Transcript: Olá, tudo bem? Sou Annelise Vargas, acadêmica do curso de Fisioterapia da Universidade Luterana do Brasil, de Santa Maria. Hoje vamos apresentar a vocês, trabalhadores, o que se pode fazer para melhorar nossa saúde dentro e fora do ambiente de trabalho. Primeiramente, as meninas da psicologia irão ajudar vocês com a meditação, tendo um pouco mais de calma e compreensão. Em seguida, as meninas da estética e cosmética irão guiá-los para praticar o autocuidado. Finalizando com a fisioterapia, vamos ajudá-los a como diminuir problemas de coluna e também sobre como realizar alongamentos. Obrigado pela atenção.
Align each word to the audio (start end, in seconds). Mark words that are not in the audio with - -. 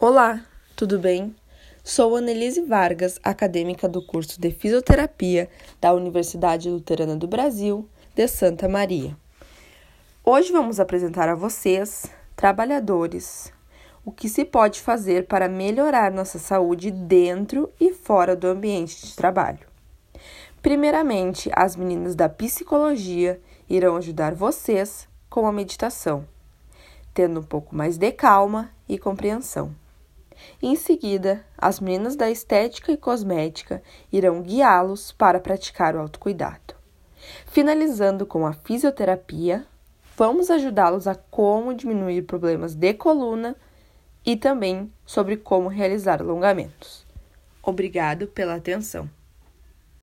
Olá, 0.00 0.44
tudo 0.76 0.96
bem? 0.96 1.34
Sou 1.82 2.14
Annelise 2.14 2.60
Vargas, 2.60 3.18
acadêmica 3.20 3.88
do 3.88 4.00
curso 4.00 4.40
de 4.40 4.52
Fisioterapia 4.52 5.50
da 5.80 5.92
Universidade 5.92 6.70
Luterana 6.70 7.16
do 7.16 7.26
Brasil, 7.26 7.84
de 8.14 8.28
Santa 8.28 8.68
Maria. 8.68 9.16
Hoje 10.24 10.52
vamos 10.52 10.78
apresentar 10.78 11.28
a 11.28 11.34
vocês, 11.34 12.06
trabalhadores, 12.36 13.52
o 14.04 14.12
que 14.12 14.28
se 14.28 14.44
pode 14.44 14.80
fazer 14.80 15.26
para 15.26 15.48
melhorar 15.48 16.12
nossa 16.12 16.38
saúde 16.38 16.92
dentro 16.92 17.68
e 17.80 17.92
fora 17.92 18.36
do 18.36 18.46
ambiente 18.46 19.04
de 19.04 19.16
trabalho. 19.16 19.66
Primeiramente, 20.62 21.50
as 21.52 21.74
meninas 21.74 22.14
da 22.14 22.28
psicologia 22.28 23.40
irão 23.68 23.96
ajudar 23.96 24.32
vocês 24.32 25.08
com 25.28 25.44
a 25.44 25.50
meditação, 25.50 26.24
tendo 27.12 27.40
um 27.40 27.42
pouco 27.44 27.74
mais 27.74 27.98
de 27.98 28.12
calma 28.12 28.70
e 28.88 28.96
compreensão. 28.96 29.74
Em 30.62 30.76
seguida, 30.76 31.44
as 31.56 31.80
meninas 31.80 32.16
da 32.16 32.30
estética 32.30 32.92
e 32.92 32.96
cosmética 32.96 33.82
irão 34.12 34.42
guiá-los 34.42 35.12
para 35.12 35.40
praticar 35.40 35.94
o 35.94 36.00
autocuidado. 36.00 36.74
Finalizando 37.46 38.26
com 38.26 38.46
a 38.46 38.52
fisioterapia, 38.52 39.66
vamos 40.16 40.50
ajudá-los 40.50 41.06
a 41.06 41.14
como 41.14 41.74
diminuir 41.74 42.22
problemas 42.22 42.74
de 42.74 42.94
coluna 42.94 43.56
e 44.24 44.36
também 44.36 44.92
sobre 45.06 45.36
como 45.36 45.68
realizar 45.68 46.20
alongamentos. 46.20 47.06
Obrigado 47.62 48.26
pela 48.26 48.54
atenção. 48.54 49.08